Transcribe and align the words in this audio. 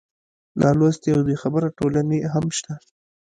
نالوستې 0.61 1.09
او 1.15 1.21
بېخبره 1.27 1.67
ټولنې 1.77 2.19
هم 2.33 2.45
شته. 2.57 2.73